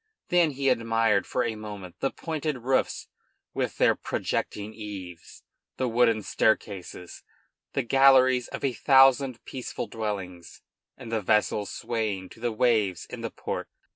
Then 0.29 0.49
he 0.53 0.67
admired 0.69 1.27
for 1.27 1.43
a 1.43 1.53
moment 1.53 1.99
the 1.99 2.09
pointed 2.09 2.63
roofs 2.63 3.07
with 3.53 3.77
their 3.77 3.93
projecting 3.93 4.73
eaves, 4.73 5.43
the 5.77 5.87
wooden 5.87 6.23
staircases, 6.23 7.21
the 7.73 7.83
galleries 7.83 8.47
of 8.47 8.63
a 8.63 8.73
thousand 8.73 9.45
peaceful 9.45 9.85
dwellings, 9.85 10.63
and 10.97 11.11
the 11.11 11.21
vessels 11.21 11.69
swaying 11.69 12.29
to 12.29 12.39
the 12.39 12.51
waves 12.51 13.05
in 13.11 13.21
the 13.21 13.29
port. 13.29 13.69